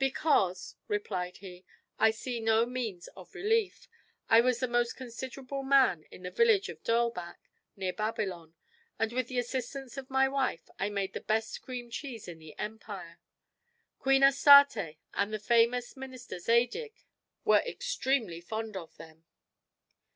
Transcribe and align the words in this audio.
"Because," 0.00 0.74
replied 0.88 1.36
he, 1.36 1.64
"I 1.96 2.10
see 2.10 2.40
no 2.40 2.66
means 2.66 3.06
of 3.14 3.32
relief. 3.36 3.86
I 4.28 4.40
was 4.40 4.58
the 4.58 4.66
most 4.66 4.96
considerable 4.96 5.62
man 5.62 6.06
in 6.10 6.24
the 6.24 6.32
village 6.32 6.68
of 6.68 6.82
Derlback, 6.82 7.36
near 7.76 7.92
Babylon, 7.92 8.54
and 8.98 9.12
with 9.12 9.28
the 9.28 9.38
assistance 9.38 9.96
of 9.96 10.10
my 10.10 10.26
wife 10.28 10.68
I 10.80 10.88
made 10.90 11.12
the 11.12 11.20
best 11.20 11.62
cream 11.62 11.88
cheese 11.88 12.26
in 12.26 12.40
the 12.40 12.58
empire. 12.58 13.20
Queen 14.00 14.24
Astarte 14.24 14.96
and 15.14 15.32
the 15.32 15.38
famous 15.38 15.96
minister 15.96 16.40
Zadig 16.40 17.04
were 17.44 17.62
extremely 17.64 18.40
fond 18.40 18.76
of 18.76 18.96
them." 18.96 19.22